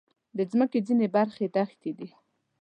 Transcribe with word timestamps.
د 0.37 0.39
مځکې 0.59 0.79
ځینې 0.87 1.07
برخې 1.15 1.45
دښتې 1.55 1.91
دي. 1.97 2.09